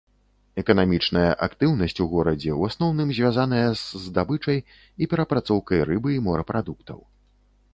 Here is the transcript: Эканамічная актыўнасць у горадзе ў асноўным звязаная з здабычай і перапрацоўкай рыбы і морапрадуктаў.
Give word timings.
Эканамічная 0.61 1.25
актыўнасць 1.47 1.99
у 2.05 2.07
горадзе 2.13 2.47
ў 2.59 2.73
асноўным 2.73 3.11
звязаная 3.17 3.67
з 3.83 4.01
здабычай 4.07 4.57
і 4.71 5.03
перапрацоўкай 5.13 5.79
рыбы 5.91 6.09
і 6.17 6.21
морапрадуктаў. 6.31 6.99